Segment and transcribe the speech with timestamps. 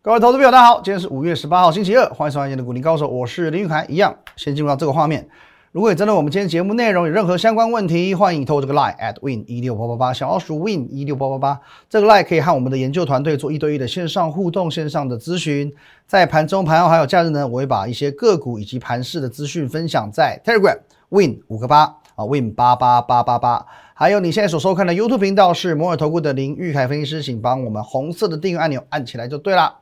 [0.00, 3.84] 各位投资朋友，大家好，今天是五月十八号，星期二，欢迎收看今天的股林高手，我是林玉凯。
[3.88, 5.28] 一样，先进入到这个画面。
[5.72, 15.74] 如果你针对我们今天节目内容有任何相关问题，欢迎透过这个 line at win 一六八八八，小老鼠 win 一六八八八，这个 line 可以和我们的研究团队做一对一的线上互动、线上的咨询。
[16.06, 21.82] 在盘中、盘后还有假日呢，我会把一些个股以及盘市的资讯分享在 Telegram win 五个八
[22.14, 23.66] 啊 win 八八八八八。
[23.94, 29.74] 还有你现在所收看的 YouTube 频道是摩尔投顾的林玉凯分析师，请帮我们红色的订阅按钮按起来就对了。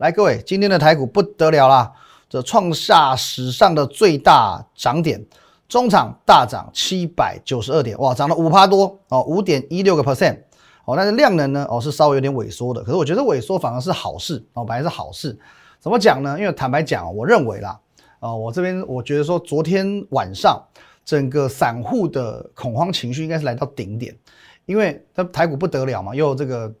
[0.00, 1.92] 来，各位，今天的台股不得了啦，
[2.26, 5.22] 这创下史上的最大涨点，
[5.68, 10.38] 中场大涨七百九十二点，哇，涨了五趴多哦，五点一六个 percent
[10.86, 15.38] 哦，但是量能呢，哦是稍微有点萎缩的，可是我觉得萎缩反而是好事哦，本来是好事，
[15.78, 16.34] 怎么讲呢？
[16.38, 17.78] 因为坦白讲，我认为啦，
[18.20, 20.58] 啊，我这边我觉得说，昨天晚上
[21.04, 24.16] 整个散户的恐慌情绪应该是来到顶点，
[24.64, 26.72] 因为它台股不得了嘛，又这个。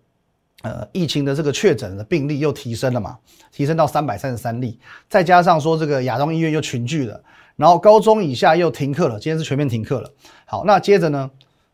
[0.62, 3.16] 呃，疫情的这个确诊的病例又提升了嘛，
[3.50, 7.18] 提升到三百三十三例，再加上说这个亚东医院又群聚了，
[7.56, 10.12] 然后高中以下又停课了，今天是全面停课了。
[10.44, 11.30] 好，那接着呢，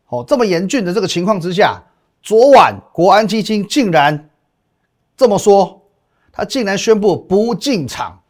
[0.07, 1.83] 哦，这么严峻的这个情况之下，
[2.23, 4.29] 昨晚国安基金竟然
[5.17, 5.81] 这么说，
[6.31, 8.21] 他竟然宣布不进场，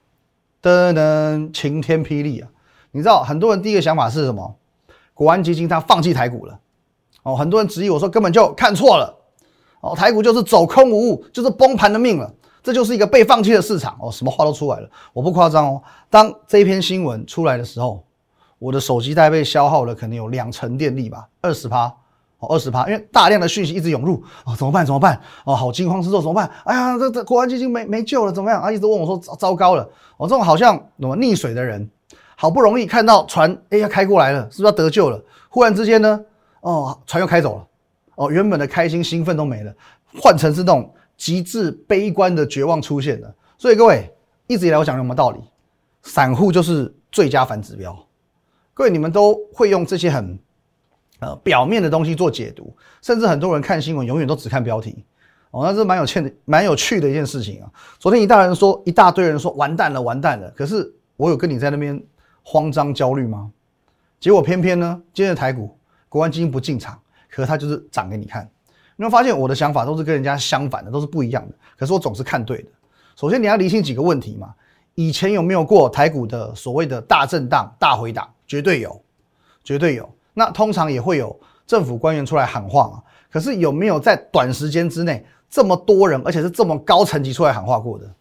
[0.60, 2.50] 噔噔，晴天霹雳啊！
[2.90, 4.56] 你知道很多人第一个想法是什么？
[5.14, 6.60] 国安基金他放弃台股了，
[7.22, 9.17] 哦，很多人质疑我说根本就看错了。
[9.88, 12.32] 哦，台股就是走空无误，就是崩盘的命了。
[12.62, 15.82] 这就是一个被放弃的市场哦，什么话都出来了，我不夸张哦。
[16.10, 18.04] 当这篇新闻出来的时候，
[18.60, 21.86] 我的手机大概被消耗了，可能有两成电力吧，二十趴
[22.40, 24.86] 哦，二十趴，因为大量的讯息一直涌入哦，怎么办？
[24.86, 25.18] 怎么办？
[25.46, 26.52] 哦，好惊慌失措，怎么办？
[26.66, 28.62] 哎呀，这这国安基金没没救了，怎么样？
[28.62, 29.88] 啊，一直问我说糟糟糕了。
[30.18, 31.90] 我这种好像什么溺水的人，
[32.36, 35.22] 好不容易看到船哎要开过来了，是不是要得救了？
[35.48, 36.20] 忽然之间呢，
[36.60, 37.66] 哦，船又开走了。
[38.18, 39.74] 哦，原本的开心兴奋都没了，
[40.20, 43.36] 换成是那种极致悲观的绝望出现了。
[43.58, 44.12] 所以各位
[44.48, 45.40] 一直以来我讲什么道理？
[46.02, 47.96] 散户就是最佳反指标。
[48.74, 50.40] 各位你们都会用这些很
[51.20, 55.06] 呃表面的东西做解读，甚至很多人看新闻永远都只看标题。
[55.52, 57.72] 哦，那是蛮有趣的，蛮有趣的一件事情啊。
[58.00, 60.50] 昨天一大人说，一大堆人说完蛋了，完蛋了。
[60.52, 62.02] 可是我有跟你在那边
[62.42, 63.52] 慌张焦虑吗？
[64.20, 65.78] 结果偏偏呢，今日台股
[66.10, 67.00] 国安基金不进场。
[67.38, 68.50] 可它就是涨给你看，
[68.96, 71.54] 你会发现我的想法都是跟人家相反的，都是不一样的。
[71.78, 72.70] 可是我总是看对的。
[73.16, 74.56] 首先你要理清几个问题嘛，
[74.96, 78.28] 以前有没有过台股的所谓的大震荡、大回档？
[78.48, 79.00] 绝对有，
[79.64, 80.10] 绝对有。
[80.34, 83.04] 那通常也会有政府官员出来喊话嘛。
[83.30, 88.12] 可是有没有在短时间之内这么多人，而且是这么高层级出来喊话过的？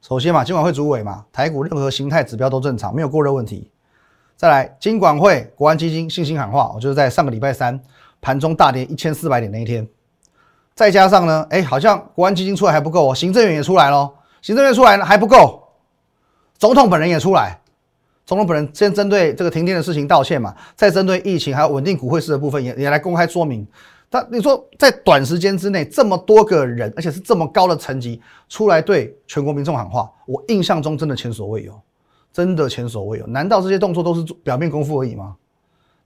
[0.00, 3.70] 首先嘛，今晚会主委嘛，台股任何形态指标都正常，没有过热问题。
[4.42, 7.80] 再来，金管会、国安基金信心喊话，我就是在上个礼拜三
[8.20, 9.86] 盘中大跌一千四百点那一天。
[10.74, 15.62] 再加上呢，哎，好像国安基金出来还不够哦，行政院也出来了，行政院出来呢还不够，
[16.58, 17.56] 总统本人也出来，
[18.26, 23.64] 总统本人先针对这个停电的事情道歉嘛，再针对疫情还有稳定股汇市的部分也也来公开说明。
[24.10, 31.80] 但你说在短时间之内这么多个人，而且是这么高的层级出来对全国民众喊话，我印象中真的前所未有。
[32.32, 33.26] 真的前所未有？
[33.26, 35.36] 难道这些动作都是表面功夫而已吗？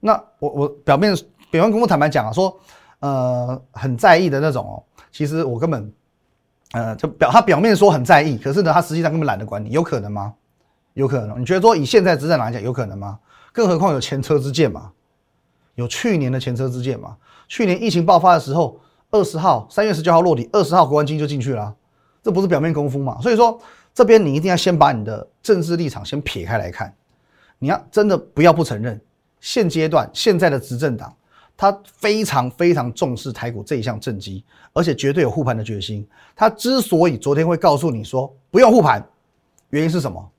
[0.01, 1.17] 那我我表面
[1.51, 2.55] 表面功夫坦白讲啊，说
[3.01, 5.93] 呃很在意的那种哦，其实我根本
[6.73, 10.35] 呃就表他表面说很在意，可是呢他实际上根本懒得管你，有可能吗？
[10.95, 11.41] 有可能？
[11.41, 13.19] 你觉得说以现在执政来讲有可能吗？
[13.53, 14.91] 更何况有前车之鉴嘛，
[15.77, 17.17] 有去年的前车之鉴嘛？
[17.49, 18.79] 去年疫情爆发的时候，
[19.11, 21.75] 二十号三月十九号落底，二十号国安金就进去了，
[22.23, 23.21] 这不是表面功夫嘛？
[23.21, 23.59] 所以说。
[23.97, 26.95] 这边你一定要先把你的政治立场先撇开来看，
[27.59, 29.01] 你要真的不要不承认，
[29.41, 31.17] 现阶段现在的执政党，
[31.57, 36.07] 他非常非常重视台股这一项政绩，而且绝对有护盘的决心。
[36.35, 39.03] 他之所以昨天会告诉你说不用护盘，
[39.71, 40.31] 原因是什么？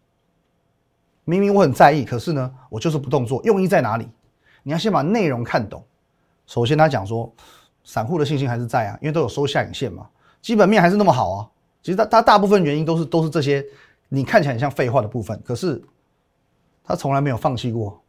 [1.26, 4.08] 明明我很在意，可是呢，我就是不动作，用意在哪里？
[4.62, 5.84] 你要先把内容看懂。
[6.46, 7.34] 首先他讲说，
[7.84, 10.08] 散户的信心还是在啊，因为都有收下影线嘛，
[10.44, 11.50] 基本面还是那么好啊。
[11.88, 13.66] 其实它它大部分原因都是都是这些，
[14.10, 15.82] 你看起来很像废话的部分，可是
[16.84, 18.04] 他从来没有放弃过。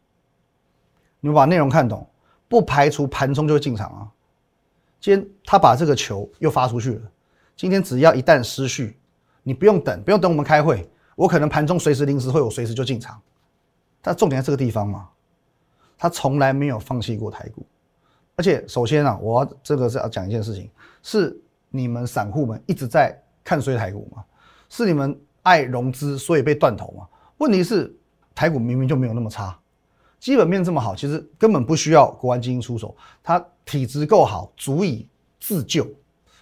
[1.20, 2.04] 你们把内容看懂，
[2.48, 4.10] 不排除盘中就会进场啊。
[4.98, 7.02] 今天他把这个球又发出去了，
[7.54, 8.98] 今天只要一旦失序，
[9.44, 13.22] 你不用等，不用等我们开会，我可能盘中随时临时会，我随时就进场。
[14.02, 15.08] 但重点在这个地方嘛，
[15.96, 17.64] 他从来没有放弃过台股，
[18.34, 20.68] 而且首先啊，我这个是要讲一件事情，
[21.00, 21.40] 是
[21.70, 23.16] 你们散户们一直在。
[23.48, 24.22] 看衰台股嘛，
[24.68, 27.08] 是你们爱融资，所以被断头嘛？
[27.38, 27.90] 问题是
[28.34, 29.58] 台股明明就没有那么差，
[30.20, 35.08] 基本面这么好，其实根本不需要国安基金出手，它体质够好，足以
[35.40, 35.86] 自救。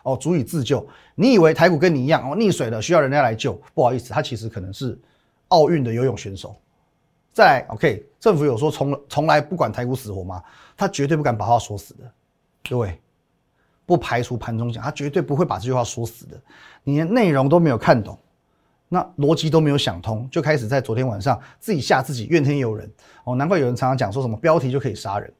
[0.02, 0.84] 哦，足以自救。
[1.14, 3.52] 你以为台股跟你一样哦，溺水了需要人家来救？
[3.72, 4.98] 不好意思，他其实可能是
[5.48, 6.56] 奥运的游泳选手。
[7.32, 10.42] 再来，OK，政府有说从从来不管台股死活吗？
[10.76, 12.10] 他绝对不敢把话说死的，
[12.68, 13.00] 各位，
[13.86, 16.38] 不排除盘中讲，他绝对不会把这句话说死的。
[16.84, 18.18] 你连内容都没有看懂，
[18.88, 22.90] 那逻辑都没有想通，就开始在昨天晚上自己吓自己，怨天尤人
[23.24, 23.34] 哦。
[23.36, 25.32] 难怪有人常常讲说什么标题就可以杀人，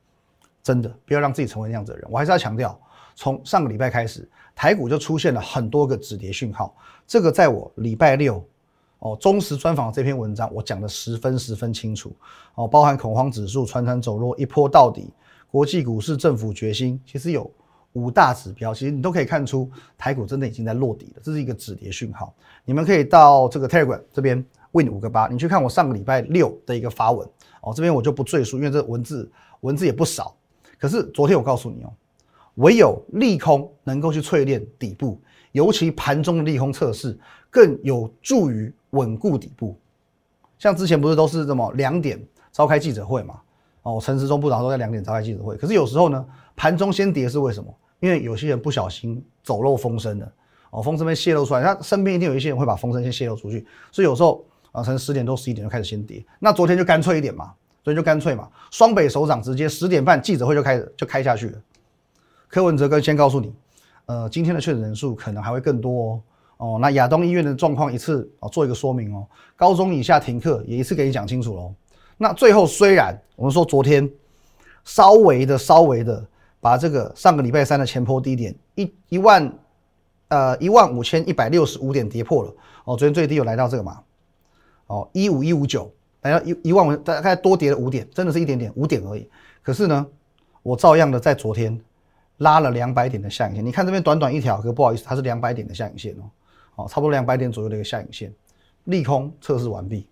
[0.63, 2.09] 真的不要让自己成为那样子的人。
[2.11, 2.81] 我还是要强调，
[3.15, 4.27] 从上个礼拜开始。
[4.59, 6.75] 台股就出现了很多个止跌讯号，
[7.07, 8.43] 这个在我礼拜六
[9.01, 12.11] 哦忠实专访这篇文章，我讲的十分十分清楚
[12.55, 15.13] 哦，包含恐慌指数、传传走弱、一波到底、
[15.51, 17.51] 国际股市、政府决心，其实有
[17.97, 22.35] 五大指标，其实你都可以看出台股真的已经在落底了，这是一个止跌讯号。
[22.67, 27.27] 你们可以到这个 Telegram 这边 Win 五个八，你去看我上个礼拜六的一个发文
[27.63, 29.31] 哦，这边我就不赘述，因为这文字
[29.63, 30.37] 文字也不少。
[30.79, 31.93] 可是昨天我告诉你哦。
[32.57, 35.21] 唯有利空能够去淬炼底部，
[35.53, 37.19] 尤其盘中的利空测试
[37.51, 39.77] 更有助于稳固底部。
[40.59, 42.19] 像之前不是都是这么两点
[42.51, 43.41] 召开记者会嘛？
[43.83, 45.55] 哦，陈时中部长都在两点召开记者会。
[45.59, 46.27] 可是有时候呢，
[46.57, 47.71] 盘中先跌是为什么？
[48.07, 50.33] 因为有些人不小心走漏风声了，
[50.71, 56.25] 哦，风声被泄露出来，他身边一定有一些人会把风声先泄露出去，所以有时候啊，从十点多十一点就开始先跌。
[56.39, 61.59] 那昨天就干脆一点嘛，所以就干脆嘛，双北首长直接十点半记者会就开始就开下去了。
[62.47, 63.53] 柯文哲跟先告诉你，
[64.05, 66.23] 呃，今天的确诊人数可能还会更多哦。
[66.59, 69.27] 哦，那亚东医院的状况一次哦做一个说明哦，
[69.57, 71.75] 高中以下停课也一次给你讲清楚喽。
[72.17, 74.09] 那最后虽然我们说昨天
[74.85, 76.25] 稍微的稍微的
[76.67, 79.53] 把这个上个礼拜三的前坡低点一一万
[80.27, 82.51] 呃一万五千一百六十五点跌破了
[82.83, 84.03] 哦，昨天最低有来到这个嘛，
[84.89, 85.89] 哦一五一五九
[86.23, 89.31] 来到一一万五大概多跌了五点，真的是一点点五点而已。
[89.63, 90.05] 可是呢，
[90.65, 91.81] 我照样的在昨天。
[92.39, 96.25] 拉了两百点的下影线，你看这边短短一条，可不好意思，它是两百点的下影线哦，
[96.75, 98.31] 哦，差不多两百点左右的一个下影线，
[98.85, 100.07] 利空测试完毕。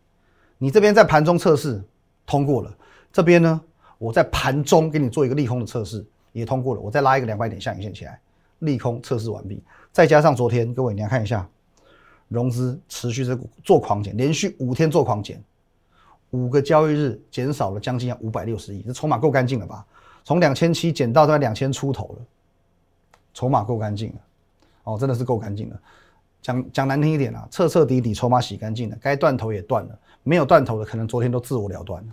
[0.57, 1.85] 你这边在盘中测试
[2.25, 2.75] 通过了，
[3.13, 3.61] 这边呢，
[3.99, 6.03] 我在盘中给你做一个利空的测试
[6.35, 8.21] 也通过了，我再拉一个两百点下影线起来，
[8.59, 9.63] 利空测试完毕。
[9.93, 11.49] 再加上昨天各位你来看一下，
[12.29, 15.43] 融资持续在做狂减，连续五天做狂减，
[16.31, 19.87] 五个交易日减少了将近要五百六十亿，这筹码够干净了吧？
[20.25, 22.27] 从两千七减到大概两千出头了，
[23.33, 24.17] 筹码够干净了，
[24.83, 25.81] 哦，真的是够干净了。
[26.43, 32.13] 讲讲难听一点啊，彻彻底底筹码洗干净了，该断头也断了，没有断头的可能昨天都自我了断了，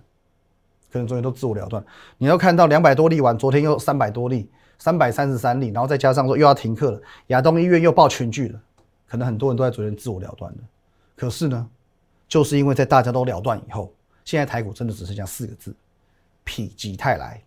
[0.92, 1.84] 可能昨天都自我了断。
[2.18, 8.62] 你要看到两百多例完，昨天又三百多例，三百三十三例，然后再加上说又要停课了，亚东医院又报群聚了，
[9.08, 10.60] 可能很多人都在昨天自我了断了。
[11.16, 11.70] 可是呢，
[12.28, 13.94] 就是因为在大家都了断以后，
[14.26, 15.74] 现在台股真的只剩下四个字：
[16.46, 17.42] 否极泰来。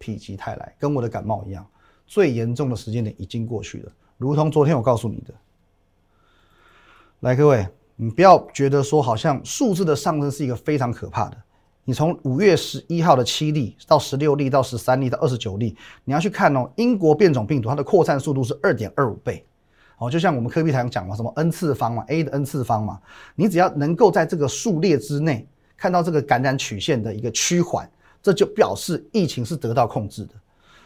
[0.00, 1.66] 否极泰来，跟我的感冒一样，
[2.06, 3.92] 最严重的时间点已经过去了。
[4.16, 5.34] 如同昨天我告诉你的，
[7.18, 7.66] 来各位，
[7.96, 11.36] 你不要觉得说好像数字的上升是一个非常可怕的。
[11.88, 15.74] 你从五月十一号的七例到十六例到十三例到二十九例，
[16.04, 19.42] 你要去看哦，英国变种病毒它的扩散速度是二点二五倍。
[19.96, 23.00] 哦，就像我们科比台讲嘛，什么 n 次方嘛，a 的 n 次方嘛，
[23.34, 25.48] 你只要能够在这个数列之内
[25.78, 27.90] 看到这个感染曲线的一个趋缓。
[28.22, 30.34] 这就表示疫情是得到控制的，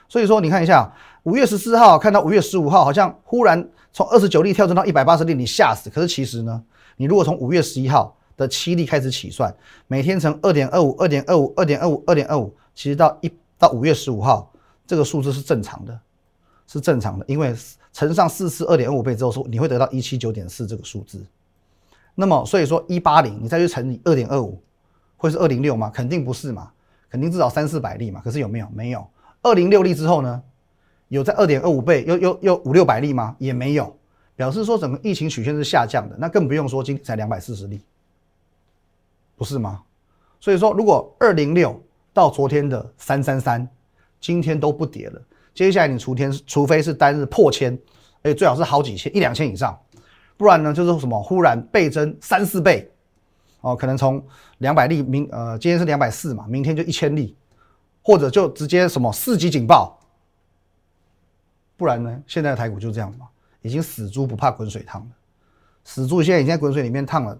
[0.09, 0.89] 所以说你看一下，
[1.25, 5.91] 五月十四号看到五月十五号，好像忽然从二十九例跳升到一百八十例，你吓死。
[5.91, 6.63] 可是其实呢，
[6.97, 9.55] 你如果从五月十一号的七例开始起算，
[9.87, 14.53] 每天乘二点二五、二点二五、二点二五、二点二五，其实到一到五月十五号，
[14.87, 15.99] 这个数字是正常的，
[16.67, 17.55] 是正常的，因为
[17.93, 21.25] 乘上四次二点二五倍之后，说你会得到一七九点四这个数字。
[22.15, 24.61] 那么所以说一八零，你再去乘以二点二五，
[25.17, 25.91] 会是二零六吗？
[25.95, 26.71] 肯定不是嘛。
[27.11, 28.67] 肯定至少三四百例嘛，可是有没有？
[28.73, 29.07] 没有。
[29.43, 30.43] 二零六例之后呢？
[31.09, 33.37] 有在二点二五倍，又又又五六百例吗？
[33.39, 33.95] 也没有，
[34.35, 36.17] 表示说整个疫情曲线是下降的。
[36.19, 37.83] 那更不用说今天才两百四十例，
[39.43, 39.83] 不是吗？
[40.39, 41.83] 所以说，如果二零六
[42.13, 43.69] 到昨天的三三三，
[44.21, 45.21] 今天都不跌了，
[45.53, 47.77] 接下来你除天，除非是单日破千，
[48.23, 49.77] 哎，最好是好几千，一两千以上，
[50.37, 52.89] 不然呢就是什么忽然倍增三四倍。
[53.63, 54.25] 哦，可能从
[54.59, 57.37] 两百例，明呃今天是两百四嘛，明天就一千例，
[58.01, 59.99] 或者就直接什么四级警报，
[61.77, 62.23] 不然呢？
[62.29, 63.27] 现在的台股就这样嘛，
[63.61, 65.09] 已经死猪不怕滚水烫了，
[65.83, 67.37] 死猪现在已经在滚水里面烫了，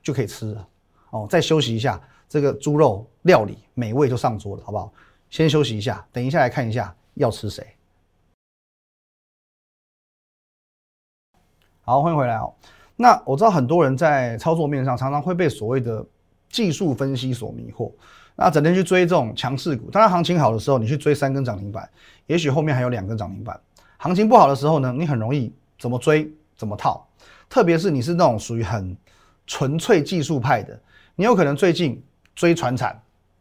[0.00, 0.68] 就可以吃了。
[1.10, 4.92] 哦，再休息一下，这个猪肉料理美味就上桌了，好不好？
[5.28, 7.66] 先休息一下，等一下来看一下要吃谁。
[11.82, 12.52] 好，欢迎回来哦。
[12.96, 16.04] 那我知道很多人在操作面上常常会被所谓的
[16.48, 17.90] 技术分析所迷惑，
[18.36, 19.90] 那整天去追这种强势股。
[19.90, 21.88] 当然行情好的时候，你去追三根涨停板，
[22.26, 23.58] 也许后面还有两根涨停板，
[23.96, 27.08] 行情不好的时候呢，你很容易怎么追怎么套，
[27.48, 28.96] 特别是你是那种属于很
[29.46, 30.78] 纯粹技术派的，
[31.20, 32.02] 你有可能最近
[32.34, 32.98] 追船产，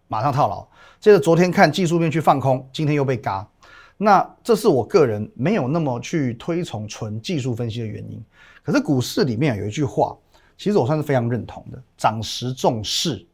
[0.10, 0.68] 马上套牢，
[1.00, 3.50] 接着昨天看技术面去放空，今天又被嘎。
[3.96, 8.22] 那这是我个人没有那么去推崇纯技术分析的原因。
[8.64, 10.14] 可是股市里面有一句话，
[10.58, 13.26] 其实我算是非常认同的：涨时重势，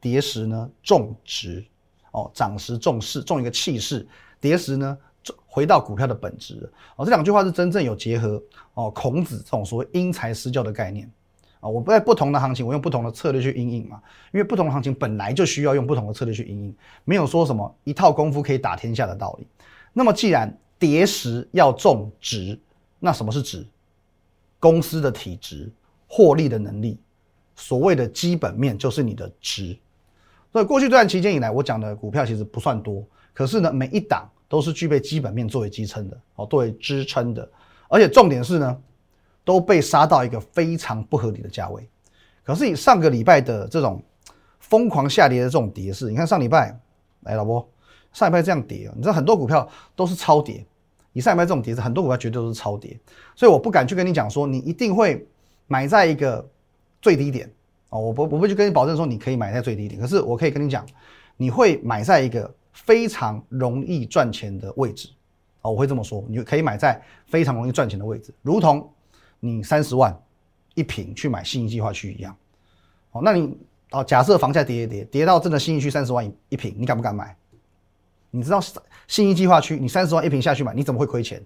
[0.00, 1.62] 跌时呢重值。
[2.12, 4.06] 哦，涨时重势，重一个气势；
[4.40, 4.96] 跌时呢。
[5.46, 8.42] 回到股票的本质哦，这两句话是真正有结合
[8.74, 8.90] 哦。
[8.90, 11.10] 孔子这种所谓因材施教的概念
[11.60, 14.02] 啊，我不在不同的行情，我用不同的策略去应应嘛。
[14.32, 19.46] 因为不同行情本来就需要用不同的策略去应应，没有说什么一套功夫可以打天下的道理。
[19.92, 22.58] 那么既然跌时要重值，
[22.98, 23.66] 那什么是值？
[24.58, 25.70] 公司的体值、
[26.08, 26.98] 获利的能力，
[27.54, 29.76] 所谓的基本面就是你的值。
[30.52, 34.28] 所以过去这段期间以来，我讲的股票其实不算多，可是呢，每一档。
[34.50, 37.48] 都是具备基本面作为支撑的，哦，作为支撑的，
[37.88, 38.76] 而且重点是呢，
[39.50, 41.82] 都被杀到一个非常不合理的价位。
[42.44, 44.00] 可是以上个礼拜的这种
[44.60, 46.78] 疯狂下跌的这种跌势，你看上礼拜，
[47.22, 47.68] 来老婆，
[48.12, 50.64] 上礼拜这样跌，你知道很多股票都是超跌。
[51.14, 52.96] 以上礼拜这种跌势，很多股票绝对都是超跌，
[53.34, 55.26] 所以我不敢去跟你讲说你一定会
[55.66, 56.48] 买在一个
[57.02, 57.50] 最低点
[57.88, 60.86] 哦，我不我不去跟你保证说你可以买在最低点，可是我可以跟你讲，
[61.36, 62.48] 你会买在一个。
[62.72, 65.08] 非常容易赚钱的位置
[65.62, 68.88] 哦，我会这么说，你可以买在非常容易赚钱的位置，如同
[69.40, 70.16] 你三十万
[70.74, 72.36] 一平去买信义计划区一样。
[73.10, 73.58] 哦，那你
[73.90, 77.36] 哦，假设房价跌一跌，跌到真的信义区三十万一平，你敢不敢买？
[78.30, 78.60] 你知道
[79.08, 81.42] 信义计划区，你三十万一平下去买，你怎么会亏钱？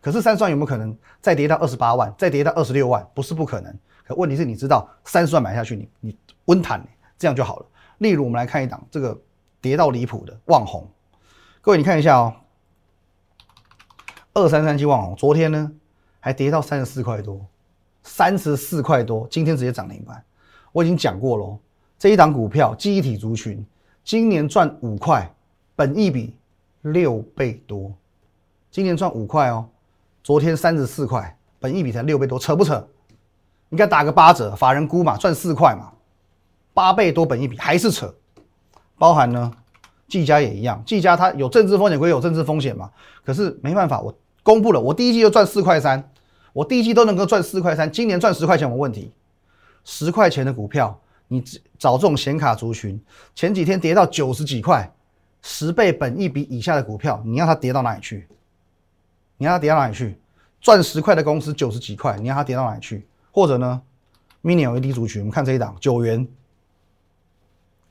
[0.00, 3.04] 可是三十万有没有可能再跌到二十八万，再跌到二十六万？
[3.14, 3.76] 不是不可能。
[4.04, 6.86] 可问题是，你知道三十万买下去，你你温坦
[7.18, 7.66] 这样就好了。
[7.98, 9.18] 例如，我们来看一档这个。
[9.58, 10.88] 跌到离谱的旺红，
[11.60, 12.36] 各位你看一下哦，
[14.32, 15.72] 二三三七旺红，昨天呢
[16.26, 17.40] 还跌到三十四块多，
[18.02, 20.20] 三十四块多，今天直接涨停板。
[20.72, 21.56] 我已经讲过喽，
[22.00, 23.64] 这一档股票记忆体族群，
[24.02, 25.32] 今年赚五块，
[25.76, 26.34] 本益比
[26.82, 27.92] 六倍多，
[28.72, 29.68] 今年赚五块哦，
[30.24, 32.84] 昨天三十四块，本益比才六倍多，扯不扯？
[33.68, 35.92] 应该打个八折，法人估嘛，赚四块嘛，
[36.74, 38.12] 八倍多本益比还是扯。
[38.98, 39.52] 包含呢，
[40.08, 42.90] 技嘉也一样，技嘉它有政治风险归有政治风险嘛，
[43.24, 46.12] 可是没办法，我公布了，我第一季就赚四块三，
[46.56, 49.12] 我第一季都能够赚四块三，今年赚十块钱没问题。
[49.84, 50.98] 十块钱的股票，
[51.28, 51.44] 你
[51.78, 52.98] 找这种显卡族群，
[53.34, 54.90] 前几天跌到九十几块，
[55.42, 58.26] 十倍本一比以下的股票，你要它跌到哪里去？
[59.36, 60.18] 你要它跌到哪里去？
[60.58, 63.06] 赚十块的公司九十几块，你要它跌到哪里去？
[63.30, 63.82] 或者呢
[64.42, 66.26] ，mini LED 族群，我们看这一档九元，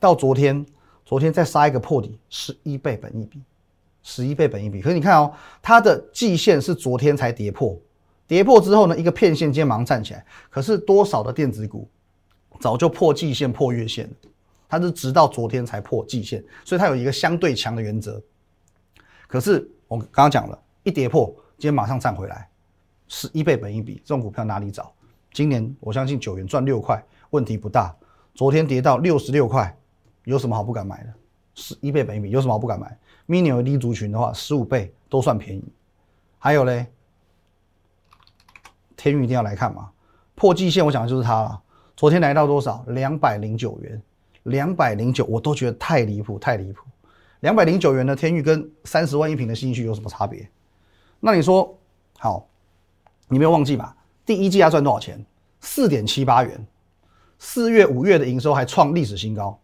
[0.00, 0.66] 到昨天。
[1.04, 3.40] 昨天再杀一个破底，十一倍本一比，
[4.02, 4.82] 十一倍本一比。
[4.82, 5.32] 可是你看哦，
[5.62, 7.78] 它的季线是昨天才跌破，
[8.26, 10.24] 跌破之后呢，一个片线肩忙站起来。
[10.50, 11.88] 可是多少的电子股
[12.60, 14.30] 早就破季线、破月线了，
[14.68, 18.20] 它是直到昨天才破季线，所以它有一个相对强的原则。
[19.26, 21.26] 可是我刚刚讲了，一跌破，
[21.58, 22.48] 今天马上站回来，
[23.08, 24.92] 十一倍本益比，这种股票哪里找？
[25.32, 27.94] 今年我相信九元赚六块，问题不大。
[28.34, 29.76] 昨天跌到六十六块。
[30.24, 31.14] 有什么好不敢买的？
[31.54, 35.62] 十一倍本益比有什么好不敢买？mini LED 族群的话，十五倍都算便宜。
[36.36, 36.88] 还有嘞，
[38.96, 39.90] 天宇一定要来看嘛。
[40.34, 41.60] 破季线，我讲的就是它了。
[41.96, 42.84] 昨天来到多少？
[42.88, 44.02] 两百零九元，
[44.44, 46.84] 两百零九，我都觉得太离谱，太离谱。
[47.40, 50.48] 两百零九元的天宇跟三十万一平的新区有什么差别？
[51.20, 51.78] 那你说
[52.18, 52.48] 好，
[53.28, 53.96] 你没有忘记吧？
[54.24, 55.24] 第一季要赚多少钱？
[55.60, 56.66] 四点七八元。
[57.38, 59.60] 四月、五月的营收还创历史新高。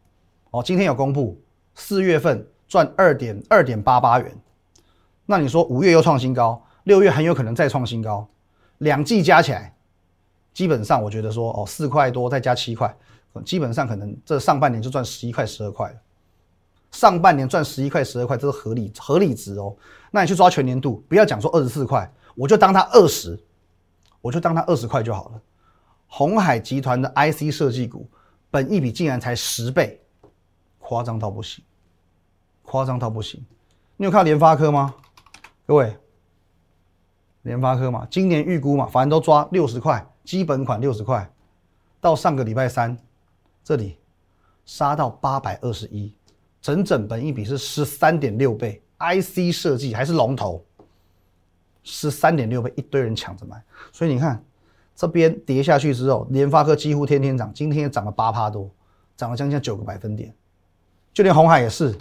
[0.51, 1.41] 哦，今天有公布，
[1.75, 4.31] 四月份赚二点二点八八元，
[5.25, 8.29] 那你说五月又创新高，六月很有可能再创新高，
[8.83, 9.75] 两季加起来，
[10.53, 12.95] 基本上我觉得说哦，四块多再加七块，
[13.45, 15.97] 基本上可能这上半年就赚十一块十二块了。
[16.91, 19.75] 上半年赚十一块十二块，这是合理合理值哦。
[20.11, 23.39] 那你去抓全年度，不要讲说二十四块，我就当它二十，
[24.21, 25.41] 我就当它二十块就好了。
[26.09, 28.07] 红海集团的 IC 设计股，
[28.51, 29.99] 本一比竟然才十倍。
[30.81, 31.65] 夸张到不行，
[32.63, 33.43] 夸张到不行。
[33.97, 34.95] 你有看联发科吗？
[35.67, 35.97] 各位，
[37.43, 41.29] 联发科嘛，今年预估嘛，反正都抓六十块，基本款六十块。
[42.01, 42.97] 到上个礼拜三，
[43.63, 43.99] 这里
[44.65, 46.15] 杀到八百二十一，
[46.61, 48.83] 整整本一比是十三点六倍。
[48.99, 50.65] IC 设计还是龙头，
[51.83, 53.61] 十三点六倍，一堆人抢着买。
[53.93, 54.45] 所以你看
[54.95, 58.71] 这边跌下去之后，联发科几乎天天涨，今天也涨了八趴多，
[59.17, 60.33] 涨了将近九个百分点。
[61.13, 61.99] 就连红海也是，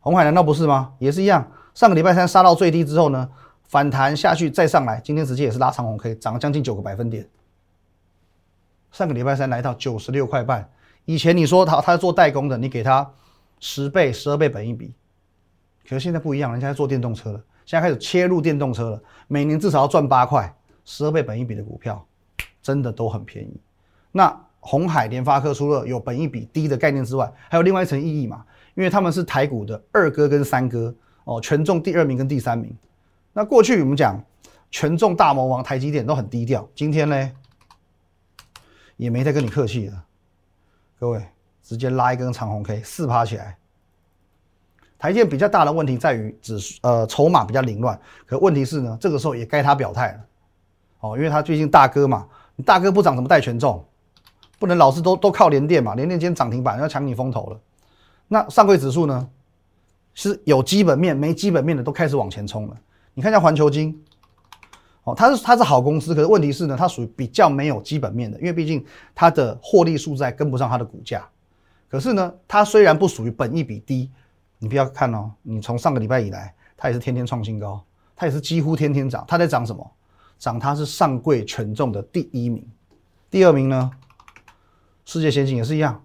[0.00, 0.92] 红海难道不是吗？
[0.98, 1.50] 也是一样。
[1.74, 3.28] 上个礼拜三杀到最低之后呢，
[3.72, 7.26] 反弹下去再上来，今天直接也是拉长红 K，涨了将近九个百分点。
[8.90, 10.68] 上个礼拜三来到九十六块半，
[11.06, 13.10] 以前你说他他做代工的，你给他
[13.60, 14.92] 十倍、十二倍本一比，
[15.88, 22.06] 可是现在不一样，人家在做电动车了，现在开始切入电动车了，每年至少要赚八块，十二倍本一比的股票，
[22.60, 23.58] 真的都很便宜。
[24.10, 28.44] 那红海、联发科除了有本一比低的概念之外，还有另外一层意义嘛？
[28.74, 32.70] 因为他们是台股的二哥跟三哥哦，权重第二名跟第三名。
[33.32, 34.22] 那过去我们讲
[34.70, 37.32] 权重大魔王台积电都很低调，今天呢？
[38.96, 40.04] 也没再跟你客气了，
[41.00, 41.24] 各位
[41.62, 43.56] 直接拉一根长红 K 四趴起来。
[44.96, 50.20] 台建比较大的问题在于指数呃筹码比较凌乱，可问题是呢，这个时候也该他表态了
[51.00, 53.84] 哦，因为他最近大哥嘛，你大哥不涨怎么带权重？
[54.60, 57.60] 不能老是都都靠联电嘛，联电今天涨停板要抢你风头了。
[58.28, 59.28] 那上柜指数呢，
[60.14, 62.76] 是有基本面没基本面的都开始往前冲了。
[63.14, 64.02] 你看一下环球金。
[65.04, 71.28] 哦，它是它是好公司，可是问题是呢，它属于比较没有基本面的，因为毕竟它的获利数在跟不上它的股价。
[71.88, 74.10] 可是呢，它虽然不属于本益比低，
[74.58, 79.24] 你不要看哦，你从上个礼拜以来，它也是天天创新高，它也是几乎天天涨。
[79.26, 79.90] 它在涨什么？
[80.38, 82.64] 涨它是上柜权重的第一名，
[83.28, 83.90] 第二名呢？
[85.04, 86.00] 世界先进也是一样，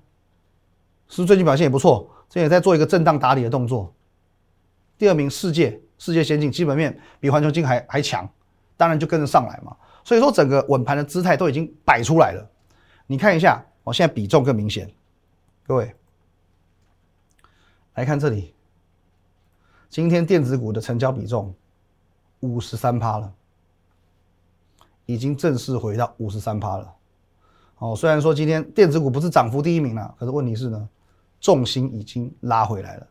[1.08, 3.94] 是最近表现也不错，这也在做一个震荡打理的动作。
[4.98, 8.28] 第二名世界世界先进基本面比环球金还还强。
[8.80, 12.48] 当然就跟着上来嘛，所以说整个稳盘的姿态都已经摆出来了。
[13.08, 14.88] 你看一下，我现在比重更明显。
[15.66, 15.96] 各位
[17.96, 18.54] 来看这里，
[19.90, 21.56] 今天电子股的成交比重
[22.42, 23.34] 五十三趴了，
[25.08, 26.94] 已经正式回到五十三趴了。
[27.80, 30.88] 哦，虽然说今天电子股不是涨幅第一名了，可是问题是呢，
[31.42, 33.08] 重心已经拉回来了，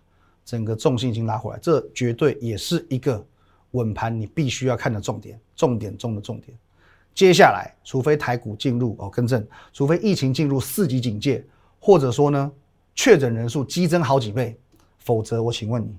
[0.46, 3.22] 整个重心已经拉回来，这绝对也是一个。
[3.72, 6.56] 稳盘你必须要看的重点，重点中的重点。
[7.12, 11.44] 接下来，除非台股进入哦更正，除非疫情进入四级警戒，
[11.78, 12.50] 或者说呢
[12.94, 14.58] 确诊人数激增好几倍，
[14.98, 15.94] 否则我请问你，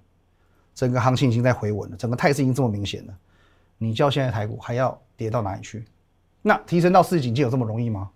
[0.74, 3.14] 整个行情已经在回稳了，整个态势已经这么明显了，
[3.78, 5.86] 你叫现在台股还要跌到哪里去？
[6.42, 8.10] 那提升到四级警戒有这么容易吗？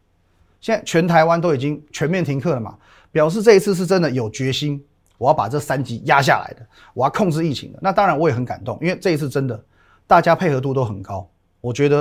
[0.59, 2.79] 现在全台湾都已经全面停课了嘛，
[3.11, 4.83] 表示这一次是真的有决心。
[5.21, 7.77] 我要把这三级压下来的，我要控制疫情的。
[7.79, 9.63] 那当然我也很感动，因为这一次真的
[10.07, 11.29] 大家配合度都很高。
[11.59, 11.99] 我觉得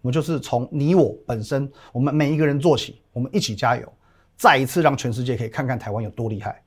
[0.00, 3.92] 我们就是从你我本身，我们每一个人做起，我们一起加油，
[4.38, 6.62] 再一次让全世界可以看看台湾有多厉害。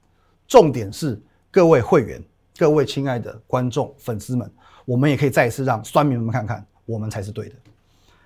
[0.48, 2.22] 重点是各位会员、
[2.56, 4.48] 各位亲爱的观众、粉丝们，
[4.86, 7.56] 我们也可以再一次让酸民们看看，我们才是对的。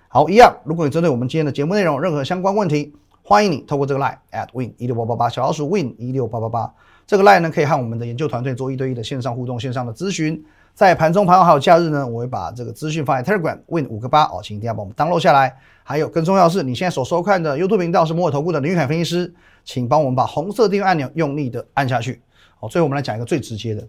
[0.08, 6.74] 好，一样，如果你针对我们今天的节目内容有任何相关问题，欢迎你透过这个 line at win 一六八八八小老鼠 win 一六八八八。
[7.10, 10.40] 这个 line 呢，可以和我们的研究团队做一对一的线上互动、线上的咨询。
[10.74, 15.58] 在盘中、盘后还有假日呢，我会把这个资讯放在 Telegram Win 五个八哦，请一定要帮我们 download 下来。
[15.82, 22.22] 还有更重要是，你现在所收看的 YouTube 频道是摩尔投顾的林玉凯分析师，请帮我们把红色订阅按钮用力的按下去。
[22.60, 23.84] 好，最后我们来讲一个最直接的，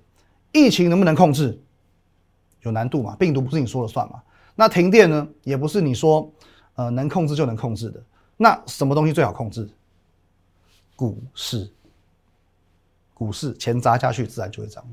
[0.51, 1.61] 疫情能不能控制？
[2.61, 3.15] 有难度嘛？
[3.17, 4.19] 病毒不是你说了算嘛？
[4.55, 6.27] 那停电呢，也不是你说
[6.73, 8.01] 呃能控制就能控制的。
[8.35, 9.69] 那什么东西最好控制？
[10.95, 11.69] 股市。
[13.21, 14.83] 股市钱砸下去，自然就会涨。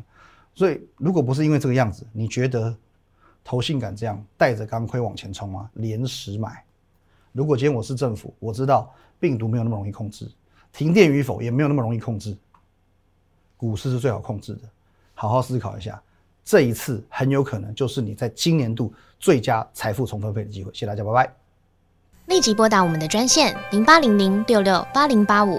[0.54, 2.76] 所以，如果不是因为这个样子，你觉得
[3.42, 5.70] 投信敢这样带着钢盔往前冲吗？
[5.72, 6.62] 连时买。
[7.32, 10.30] 如果今天我是政府，我知道病毒没有那么容易控制，
[10.74, 12.36] 停电与否也没有那么容易控制，
[13.56, 14.60] 股市是最好控制的。
[15.14, 15.98] 好好思考一下，
[16.44, 20.70] 这一次很有可能就是你在今年度最佳财富重分配的机会。
[20.74, 21.34] 谢谢大家，拜拜。
[22.26, 25.58] 立即拨打我们的专线零八零零六六八零八五。